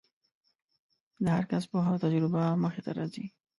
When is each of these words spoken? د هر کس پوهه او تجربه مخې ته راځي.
د 1.23 1.25
هر 1.35 1.43
کس 1.51 1.63
پوهه 1.71 1.89
او 1.91 2.01
تجربه 2.03 2.43
مخې 2.63 2.81
ته 2.85 2.91
راځي. 2.97 3.25